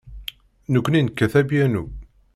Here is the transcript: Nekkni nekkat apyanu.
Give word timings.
Nekkni 0.73 0.99
nekkat 1.01 1.33
apyanu. 1.39 1.83